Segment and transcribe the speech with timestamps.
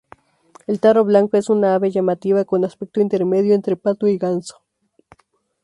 [0.65, 4.63] El tarro blanco es una ave llamativa con aspecto intermedio entre pato y ganso.